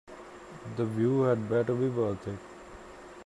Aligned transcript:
The 0.77 0.85
view 0.87 1.21
had 1.25 1.47
better 1.47 1.75
be 1.75 1.87
worth 1.87 2.27
it. 2.27 2.39